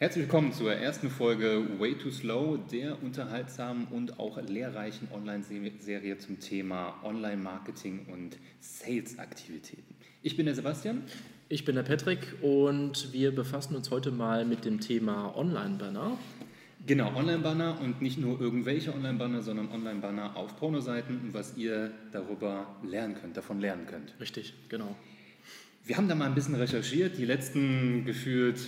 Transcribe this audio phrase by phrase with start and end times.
[0.00, 6.38] Herzlich willkommen zur ersten Folge Way Too Slow, der unterhaltsamen und auch lehrreichen Online-Serie zum
[6.38, 9.96] Thema Online-Marketing und Sales-Aktivitäten.
[10.22, 11.02] Ich bin der Sebastian.
[11.48, 16.16] Ich bin der Patrick und wir befassen uns heute mal mit dem Thema Online-Banner.
[16.86, 22.76] Genau, Online-Banner und nicht nur irgendwelche Online-Banner, sondern Online-Banner auf Pornoseiten und was ihr darüber
[22.84, 24.14] lernen könnt, davon lernen könnt.
[24.20, 24.94] Richtig, genau.
[25.84, 28.60] Wir haben da mal ein bisschen recherchiert, die letzten gefühlt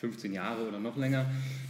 [0.00, 1.26] 15 Jahre oder noch länger.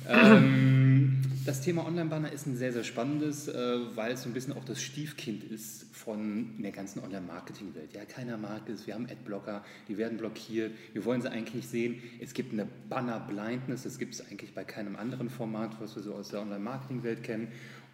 [0.08, 4.52] Ähm, das Thema Online-Banner ist ein sehr, sehr spannendes, äh, weil es so ein bisschen
[4.52, 7.94] auch das Stiefkind ist von der ganzen Online-Marketing-Welt.
[7.94, 11.70] Ja, keiner mag es, wir haben Adblocker, die werden blockiert, wir wollen sie eigentlich nicht
[11.70, 12.02] sehen.
[12.20, 16.14] Es gibt eine Banner-Blindness, das gibt es eigentlich bei keinem anderen Format, was wir so
[16.14, 17.48] aus der Online-Marketing-Welt kennen.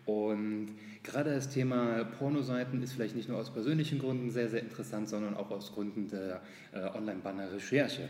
[0.07, 0.71] Und
[1.03, 5.37] gerade das Thema Pornoseiten ist vielleicht nicht nur aus persönlichen Gründen sehr, sehr interessant, sondern
[5.37, 8.09] auch aus Gründen der äh, Online-Banner-Recherche.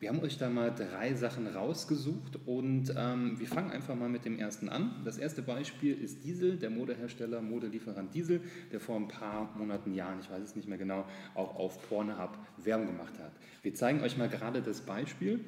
[0.00, 4.24] Wir haben euch da mal drei Sachen rausgesucht und ähm, wir fangen einfach mal mit
[4.24, 5.02] dem ersten an.
[5.04, 8.40] Das erste Beispiel ist Diesel, der Modehersteller, Modelieferant Diesel,
[8.72, 12.36] der vor ein paar Monaten, Jahren, ich weiß es nicht mehr genau, auch auf Pornhub
[12.58, 13.32] Werbung gemacht hat.
[13.62, 15.40] Wir zeigen euch mal gerade das Beispiel.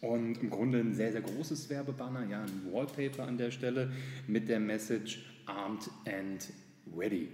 [0.00, 3.92] Und im Grunde ein sehr, sehr großes Werbebanner, ja, ein Wallpaper an der Stelle
[4.26, 6.48] mit der Message Armed and
[6.96, 7.28] Ready.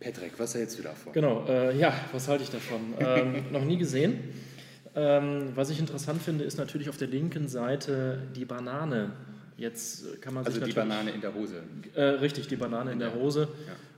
[0.00, 1.12] Patrick, was hältst du davon?
[1.12, 2.94] Genau, äh, ja, was halte ich davon?
[2.98, 4.18] ähm, noch nie gesehen.
[4.94, 9.12] Ähm, was ich interessant finde, ist natürlich auf der linken Seite die Banane.
[9.56, 11.62] Jetzt kann man also die Banane in der Hose.
[11.94, 13.48] Äh, richtig, die Banane in der Hose,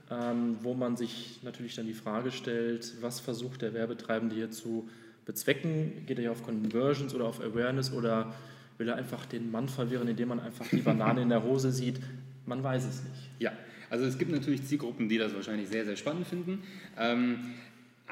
[0.09, 0.31] ja.
[0.31, 4.89] ähm, wo man sich natürlich dann die Frage stellt, was versucht der Werbetreibende hier zu
[5.25, 6.03] bezwecken?
[6.07, 8.33] Geht er hier auf Conversions oder auf Awareness oder
[8.79, 11.99] will er einfach den Mann verwirren, indem man einfach die Banane in der Hose sieht?
[12.47, 13.29] Man weiß es nicht.
[13.37, 13.51] Ja,
[13.91, 16.63] also es gibt natürlich Zielgruppen, die das wahrscheinlich sehr, sehr spannend finden.
[16.97, 17.39] Ähm,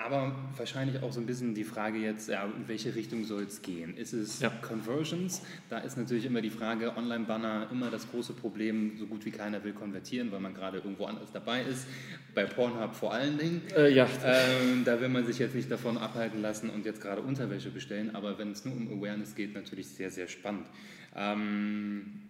[0.04, 3.62] aber wahrscheinlich auch so ein bisschen die Frage jetzt, ja, in welche Richtung soll es
[3.62, 3.96] gehen?
[3.98, 4.50] Ist es ja.
[4.50, 5.42] Conversions?
[5.70, 9.64] Da ist natürlich immer die Frage, Online-Banner immer das große Problem, so gut wie keiner
[9.64, 11.88] will konvertieren, weil man gerade irgendwo anders dabei ist.
[12.34, 13.62] Bei Pornhub vor allen Dingen.
[13.76, 14.08] Äh, ja.
[14.24, 18.16] Ähm, da will man sich jetzt nicht davon abhalten lassen und jetzt gerade Unterwäsche bestellen,
[18.16, 20.68] aber wenn es nur um Awareness geht, natürlich sehr, sehr spannend.
[21.16, 22.30] Ähm,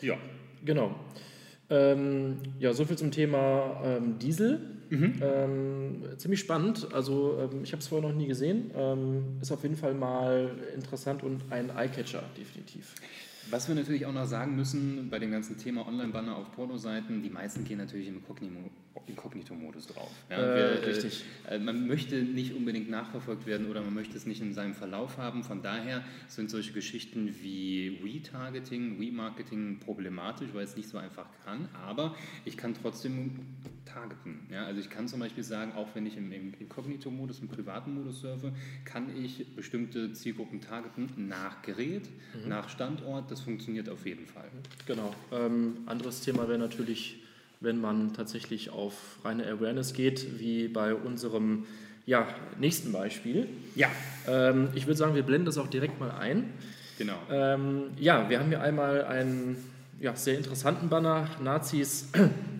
[0.00, 0.16] ja.
[0.64, 0.94] Genau.
[1.70, 4.79] Ähm, ja, soviel zum Thema ähm, Diesel.
[4.90, 5.14] Mhm.
[5.22, 6.88] Ähm, ziemlich spannend.
[6.92, 8.70] Also ähm, ich habe es vorher noch nie gesehen.
[8.76, 12.94] Ähm, ist auf jeden Fall mal interessant und ein Eyecatcher, definitiv.
[13.48, 17.30] Was wir natürlich auch noch sagen müssen bei dem ganzen Thema Online-Banner auf Pornoseiten, die
[17.30, 18.22] meisten gehen natürlich im
[19.06, 20.10] Inkognito-Modus drauf.
[20.28, 21.24] Ja, äh, wir, richtig.
[21.48, 25.18] Äh, man möchte nicht unbedingt nachverfolgt werden oder man möchte es nicht in seinem Verlauf
[25.18, 25.44] haben.
[25.44, 31.68] Von daher sind solche Geschichten wie Retargeting, Remarketing problematisch, weil es nicht so einfach kann.
[31.86, 32.14] Aber
[32.44, 33.40] ich kann trotzdem
[33.84, 34.46] targeten.
[34.50, 34.64] Ja?
[34.64, 38.20] Also ich kann zum Beispiel sagen, auch wenn ich im, im Inkognito-Modus, im privaten Modus
[38.20, 38.52] surfe,
[38.84, 42.48] kann ich bestimmte Zielgruppen targeten nach Gerät, mhm.
[42.48, 43.29] nach Standort.
[43.30, 44.48] Das funktioniert auf jeden Fall.
[44.86, 45.14] Genau.
[45.32, 47.22] Ähm, anderes Thema wäre natürlich,
[47.60, 51.64] wenn man tatsächlich auf reine Awareness geht, wie bei unserem
[52.06, 52.26] ja,
[52.58, 53.46] nächsten Beispiel.
[53.76, 53.88] Ja.
[54.26, 56.52] Ähm, ich würde sagen, wir blenden das auch direkt mal ein.
[56.98, 57.18] Genau.
[57.30, 59.56] Ähm, ja, wir haben hier einmal einen
[60.00, 61.30] ja, sehr interessanten Banner.
[61.40, 62.08] Nazis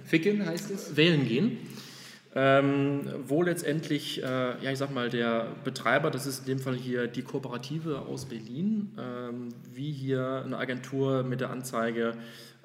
[0.04, 0.96] Ficken heißt es.
[0.96, 1.58] Wählen gehen.
[2.32, 4.26] Ähm, wo letztendlich, äh,
[4.62, 8.26] ja, ich sag mal, der Betreiber, das ist in dem Fall hier die Kooperative aus
[8.26, 12.12] Berlin, ähm, wie hier eine Agentur mit der Anzeige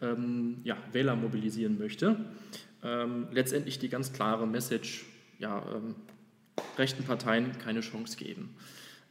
[0.02, 2.16] ähm, ja, Wähler mobilisieren möchte.
[2.84, 5.06] Ähm, letztendlich die ganz klare Message,
[5.40, 5.96] ja, ähm,
[6.78, 8.56] rechten Parteien keine Chance geben.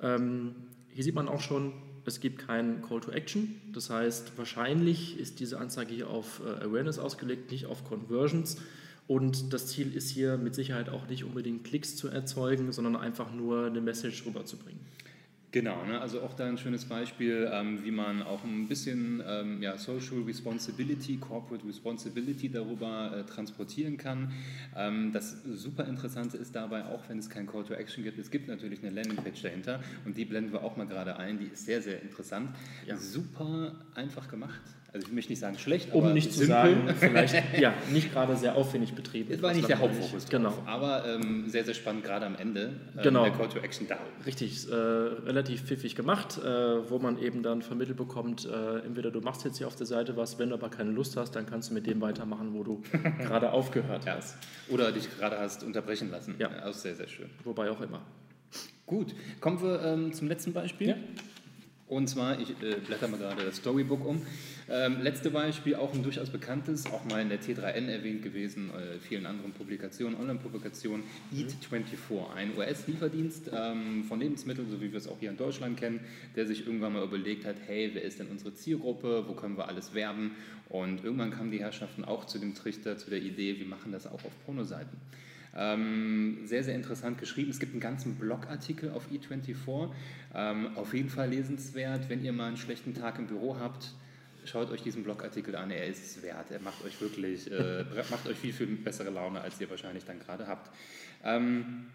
[0.01, 0.55] Ähm,
[0.91, 1.73] hier sieht man auch schon,
[2.07, 3.61] es gibt keinen Call to Action.
[3.73, 8.59] Das heißt, wahrscheinlich ist diese Anzeige hier auf äh, Awareness ausgelegt, nicht auf Conversions.
[9.07, 13.33] Und das Ziel ist hier mit Sicherheit auch nicht unbedingt Klicks zu erzeugen, sondern einfach
[13.33, 14.81] nur eine Message rüberzubringen.
[15.55, 16.01] Genau, ne?
[16.01, 20.23] also auch da ein schönes Beispiel, ähm, wie man auch ein bisschen ähm, ja, Social
[20.27, 24.33] Responsibility, Corporate Responsibility darüber äh, transportieren kann.
[24.77, 28.33] Ähm, das super Interessante ist dabei, auch wenn es kein Call to Action gibt, es
[28.33, 31.67] gibt natürlich eine Landingpage dahinter und die blenden wir auch mal gerade ein, die ist
[31.67, 32.51] sehr, sehr interessant.
[32.85, 32.97] Ja.
[32.97, 34.61] Super einfach gemacht.
[34.95, 38.55] Also ich möchte nicht sagen schlecht, um nicht zu sagen, vielleicht ja, nicht gerade sehr
[38.55, 39.35] aufwendig betrieben.
[39.35, 40.29] Es war nicht der Hauptfokus.
[40.29, 40.55] Genau.
[40.67, 43.25] Aber ähm, sehr, sehr spannend, gerade am Ende äh, genau.
[43.25, 43.99] der Call to Action da.
[44.25, 49.21] Richtig, äh, relativ pfiffig gemacht, äh, wo man eben dann vermittelt bekommt, äh, entweder du
[49.21, 51.71] machst jetzt hier auf der Seite was, wenn du aber keine Lust hast, dann kannst
[51.71, 52.81] du mit dem weitermachen, wo du
[53.19, 54.15] gerade aufgehört ja.
[54.15, 54.39] hast.
[54.69, 56.37] Oder dich gerade hast unterbrechen lassen.
[56.39, 56.51] Ja.
[56.67, 57.31] Auch sehr, sehr schön.
[57.43, 58.01] Wobei auch immer.
[58.87, 60.89] Gut, kommen wir ähm, zum letzten Beispiel.
[60.91, 60.97] Ja.
[61.95, 64.21] Und zwar, ich äh, blätter mal gerade das Storybook um.
[64.69, 68.99] Ähm, letzte Beispiel, auch ein durchaus bekanntes, auch mal in der T3N erwähnt gewesen, äh,
[68.99, 75.19] vielen anderen Publikationen, Online-Publikationen, Eat24, ein US-Lieferdienst ähm, von Lebensmitteln, so wie wir es auch
[75.21, 76.01] hier in Deutschland kennen,
[76.35, 79.69] der sich irgendwann mal überlegt hat, hey, wer ist denn unsere Zielgruppe, wo können wir
[79.69, 80.33] alles werben?
[80.69, 84.07] Und irgendwann kamen die Herrschaften auch zu dem Trichter, zu der Idee, wir machen das
[84.07, 84.99] auch auf Pornoseiten.
[85.57, 87.51] Ähm, sehr, sehr interessant geschrieben.
[87.51, 89.91] Es gibt einen ganzen Blogartikel auf E24.
[90.35, 93.95] Ähm, auf jeden Fall lesenswert, wenn ihr mal einen schlechten Tag im Büro habt.
[94.45, 96.51] Schaut euch diesen Blogartikel an, er ist es wert.
[96.51, 100.19] Er macht euch wirklich, äh, macht euch viel, viel bessere Laune, als ihr wahrscheinlich dann
[100.19, 100.71] gerade habt.
[101.25, 101.87] Ähm,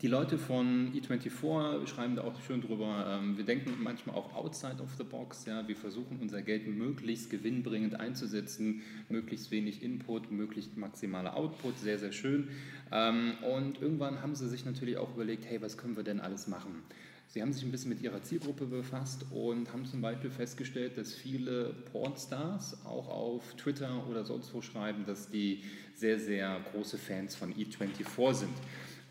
[0.00, 4.82] die Leute von E24 schreiben da auch schön drüber, ähm, wir denken manchmal auch outside
[4.82, 10.76] of the box, ja, wir versuchen unser Geld möglichst gewinnbringend einzusetzen, möglichst wenig Input, möglichst
[10.76, 12.48] maximaler Output, sehr, sehr schön.
[12.90, 16.48] Ähm, und irgendwann haben sie sich natürlich auch überlegt, hey, was können wir denn alles
[16.48, 16.82] machen?
[17.28, 21.14] Sie haben sich ein bisschen mit ihrer Zielgruppe befasst und haben zum Beispiel festgestellt, dass
[21.14, 25.62] viele Pornstars auch auf Twitter oder sonst wo schreiben, dass die
[25.94, 28.52] sehr, sehr große Fans von E24 sind.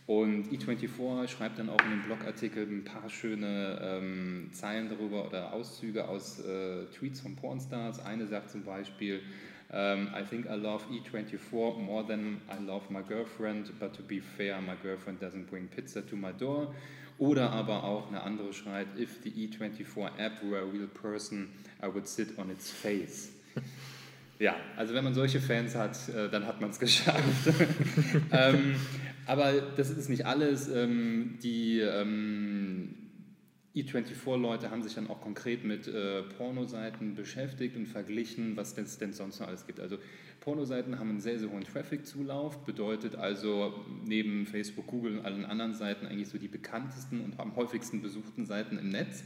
[0.08, 5.54] Und E24 schreibt dann auch in dem Blogartikel ein paar schöne ähm, Zeilen darüber oder
[5.54, 8.04] Auszüge aus äh, Tweets von Pornstars.
[8.04, 9.22] Eine sagt zum Beispiel,
[9.72, 14.20] um, I think I love E24 more than I love my girlfriend, but to be
[14.20, 16.74] fair, my girlfriend doesn't bring pizza to my door.
[17.18, 21.50] Oder aber auch eine andere schreibt, if the E24 app were a real person,
[21.82, 23.30] I would sit on its face.
[24.42, 27.22] Ja, also wenn man solche Fans hat, äh, dann hat man es geschafft.
[28.32, 28.76] ähm,
[29.26, 30.68] aber das ist nicht alles.
[30.70, 32.96] Ähm, die ähm,
[33.76, 39.14] E24-Leute haben sich dann auch konkret mit äh, Pornoseiten beschäftigt und verglichen, was es denn
[39.14, 39.80] sonst noch alles gibt.
[39.80, 39.98] Also
[40.42, 45.74] Pornoseiten haben einen sehr, sehr hohen Traffic-Zulauf, bedeutet also neben Facebook, Google und allen anderen
[45.74, 49.24] Seiten eigentlich so die bekanntesten und am häufigsten besuchten Seiten im Netz.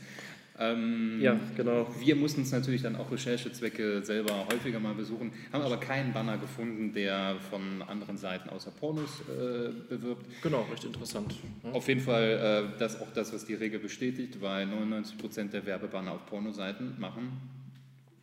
[0.57, 1.87] Ähm, ja, genau.
[1.99, 6.37] Wir mussten es natürlich dann auch Recherchezwecke selber häufiger mal besuchen, haben aber keinen Banner
[6.37, 10.25] gefunden, der von anderen Seiten außer Pornos äh, bewirbt.
[10.41, 11.35] Genau, recht interessant.
[11.63, 11.71] Ja.
[11.71, 16.13] Auf jeden Fall äh, das auch das, was die Regel bestätigt, weil 99% der Werbebanner
[16.13, 17.31] auf Pornoseiten machen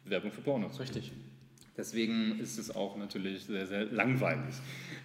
[0.05, 0.79] Werbung für Pornos.
[0.81, 1.13] Richtig.
[1.77, 4.55] Deswegen ist es auch natürlich sehr, sehr langweilig.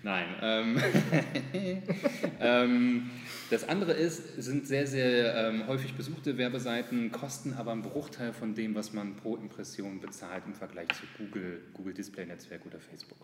[0.03, 0.27] Nein.
[0.41, 0.81] Ähm,
[2.41, 3.09] ähm,
[3.49, 8.53] das andere ist, sind sehr, sehr ähm, häufig besuchte Werbeseiten, kosten aber einen Bruchteil von
[8.53, 13.17] dem, was man pro Impression bezahlt im Vergleich zu Google, Google Display Netzwerk oder Facebook.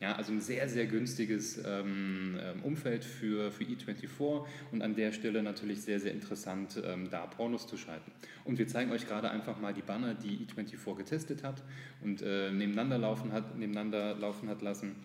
[0.00, 0.14] Ja.
[0.16, 5.42] Also ein sehr, sehr günstiges ähm, ähm, Umfeld für, für E24 und an der Stelle
[5.42, 8.10] natürlich sehr, sehr interessant, ähm, da Pornos zu schalten.
[8.44, 11.62] Und wir zeigen euch gerade einfach mal die Banner, die E24 getestet hat
[12.02, 14.96] und äh, nebeneinander, laufen hat, nebeneinander laufen hat lassen.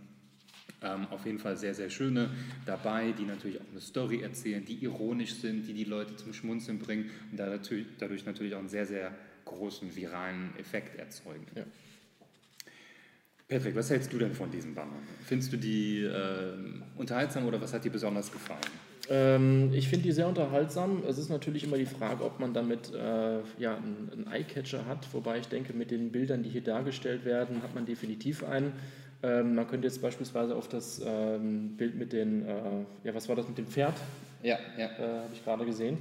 [0.83, 2.30] Ähm, auf jeden Fall sehr, sehr schöne
[2.66, 6.80] dabei, die natürlich auch eine Story erzählen, die ironisch sind, die die Leute zum Schmunzeln
[6.80, 9.13] bringen und dadurch natürlich auch einen sehr, sehr
[9.45, 11.45] großen viralen Effekt erzeugen.
[11.56, 11.63] Ja.
[13.48, 15.04] Patrick, was hältst du denn von diesen Bannern?
[15.25, 16.54] Findest du die äh,
[16.95, 18.90] unterhaltsam oder was hat dir besonders gefallen?
[19.12, 21.04] Ähm, ich finde die sehr unterhaltsam.
[21.08, 25.06] Es ist natürlich immer die Frage, ob man damit äh, ja, einen, einen Eyecatcher hat,
[25.12, 28.72] wobei ich denke, mit den Bildern, die hier dargestellt werden, hat man definitiv einen.
[29.22, 32.54] Ähm, man könnte jetzt beispielsweise auf das ähm, Bild mit den, äh,
[33.04, 33.94] ja, was war das mit dem Pferd?
[34.42, 34.86] Ja, ja.
[34.86, 35.98] Äh, Habe ich gerade gesehen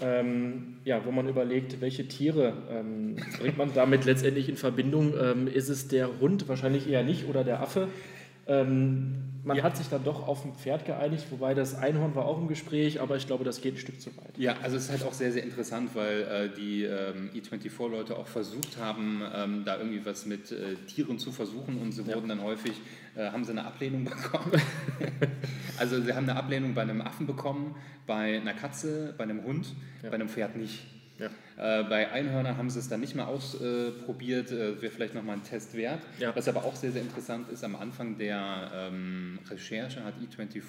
[0.00, 5.14] ähm, ja, wo man überlegt, welche Tiere ähm, bringt man damit letztendlich in Verbindung.
[5.20, 6.48] Ähm, ist es der Hund?
[6.48, 7.88] Wahrscheinlich eher nicht oder der Affe.
[8.48, 9.62] Ähm, man ja.
[9.62, 13.00] hat sich dann doch auf ein Pferd geeinigt, wobei das Einhorn war auch im Gespräch,
[13.00, 14.36] aber ich glaube, das geht ein Stück zu weit.
[14.36, 18.26] Ja, also es ist halt auch sehr, sehr interessant, weil äh, die ähm, E24-Leute auch
[18.26, 22.14] versucht haben, ähm, da irgendwie was mit äh, Tieren zu versuchen und sie ja.
[22.14, 22.72] wurden dann häufig,
[23.16, 24.52] äh, haben sie eine Ablehnung bekommen.
[25.78, 27.74] also sie haben eine Ablehnung bei einem Affen bekommen,
[28.06, 30.10] bei einer Katze, bei einem Hund, ja.
[30.10, 30.84] bei einem Pferd nicht.
[31.18, 31.28] Ja.
[31.58, 35.42] Äh, bei Einhörner haben sie es dann nicht mehr ausprobiert, äh, wäre vielleicht nochmal ein
[35.42, 36.00] Test wert.
[36.20, 36.34] Ja.
[36.36, 40.62] Was aber auch sehr, sehr interessant ist, am Anfang der ähm, Recherche hat E24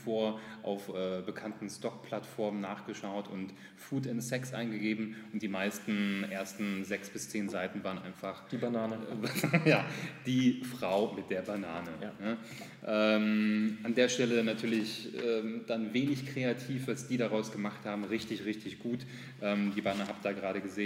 [0.63, 7.09] auf äh, bekannten Stock-Plattformen nachgeschaut und Food and Sex eingegeben und die meisten ersten sechs
[7.09, 8.47] bis zehn Seiten waren einfach...
[8.49, 8.97] Die Banane.
[9.65, 9.85] ja,
[10.25, 11.91] die Frau mit der Banane.
[12.01, 12.11] Ja.
[12.19, 12.37] Ne?
[12.87, 18.45] Ähm, an der Stelle natürlich ähm, dann wenig kreativ, was die daraus gemacht haben, richtig,
[18.45, 19.05] richtig gut.
[19.41, 20.78] Ähm, die Banner habt ihr gerade gesehen.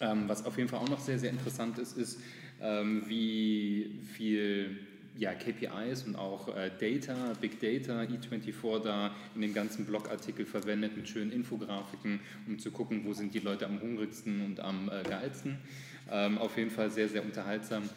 [0.00, 2.20] Ähm, was auf jeden Fall auch noch sehr, sehr interessant ist, ist,
[2.60, 4.78] ähm, wie viel
[5.18, 10.96] ja, KPIs und auch äh, Data, Big Data, E24 da in den ganzen Blogartikel verwendet
[10.96, 15.08] mit schönen Infografiken, um zu gucken, wo sind die Leute am hungrigsten und am äh,
[15.08, 15.58] geilsten.
[16.10, 17.88] Ähm, auf jeden Fall sehr, sehr unterhaltsam.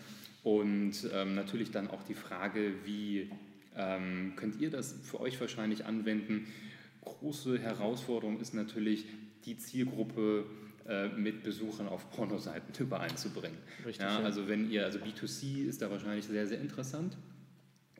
[0.44, 3.30] Und ähm, natürlich dann auch die Frage, wie
[3.76, 6.48] ähm, könnt ihr das für euch wahrscheinlich anwenden?
[7.04, 9.06] Große Herausforderung ist natürlich
[9.46, 10.46] die Zielgruppe
[11.16, 13.58] mit Besuchern auf Pornoseiten übereinzubringen.
[13.86, 14.26] Richtig, ja, ja.
[14.26, 17.18] Also wenn ihr, also B2C ist da wahrscheinlich sehr, sehr interessant.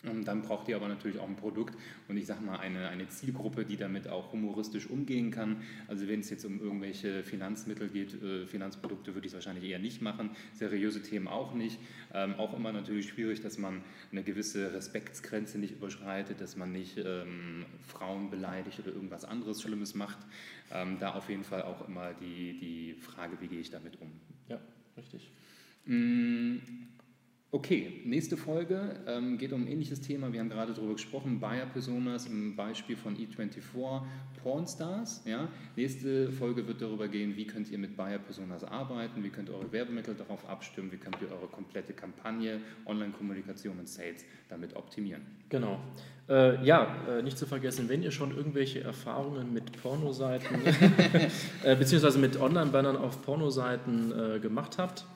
[0.04, 1.76] Und dann braucht ihr aber natürlich auch ein Produkt
[2.08, 5.62] und ich sage mal eine, eine Zielgruppe, die damit auch humoristisch umgehen kann.
[5.88, 9.80] Also wenn es jetzt um irgendwelche Finanzmittel geht, äh, Finanzprodukte würde ich es wahrscheinlich eher
[9.80, 11.80] nicht machen, seriöse Themen auch nicht.
[12.14, 16.98] Ähm, auch immer natürlich schwierig, dass man eine gewisse Respektsgrenze nicht überschreitet, dass man nicht
[16.98, 20.20] ähm, Frauen beleidigt oder irgendwas anderes Schlimmes macht.
[20.72, 24.12] Ähm, da auf jeden Fall auch immer die, die Frage, wie gehe ich damit um.
[24.48, 24.62] Ja,
[24.96, 25.30] richtig.
[25.86, 26.58] Mm,
[27.52, 30.32] Okay, nächste Folge ähm, geht um ein ähnliches Thema.
[30.32, 34.04] Wir haben gerade darüber gesprochen, Buyer-Personas im Beispiel von E24,
[34.44, 35.24] Pornstars.
[35.26, 35.48] Ja?
[35.76, 39.72] Nächste Folge wird darüber gehen, wie könnt ihr mit Buyer-Personas arbeiten, wie könnt ihr eure
[39.72, 45.24] Werbemittel darauf abstimmen, wie könnt ihr eure komplette Kampagne, Online-Kommunikation und Sales damit optimieren.
[45.50, 45.80] Genau.
[46.30, 50.56] Äh, ja, äh, nicht zu vergessen, wenn ihr schon irgendwelche Erfahrungen mit Pornoseiten
[51.64, 55.08] äh, beziehungsweise mit Online-Bannern auf Pornoseiten äh, gemacht habt,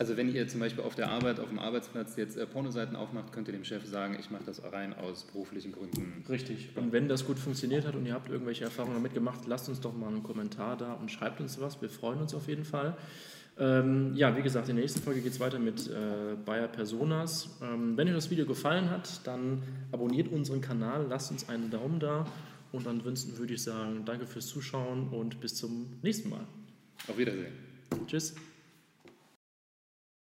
[0.00, 3.34] Also wenn ihr zum Beispiel auf der Arbeit, auf dem Arbeitsplatz jetzt äh, Pornoseiten aufmacht,
[3.34, 6.24] könnt ihr dem Chef sagen, ich mache das rein aus beruflichen Gründen.
[6.26, 6.70] Richtig.
[6.74, 9.78] Und wenn das gut funktioniert hat und ihr habt irgendwelche Erfahrungen damit gemacht, lasst uns
[9.78, 11.82] doch mal einen Kommentar da und schreibt uns was.
[11.82, 12.96] Wir freuen uns auf jeden Fall.
[13.58, 17.58] Ähm, ja, wie gesagt, in der nächsten Folge geht es weiter mit äh, Bayer Personas.
[17.62, 22.00] Ähm, wenn euch das Video gefallen hat, dann abonniert unseren Kanal, lasst uns einen Daumen
[22.00, 22.24] da
[22.72, 26.46] und ansonsten würde ich sagen, danke fürs Zuschauen und bis zum nächsten Mal.
[27.06, 27.52] Auf Wiedersehen.
[28.06, 28.34] Tschüss.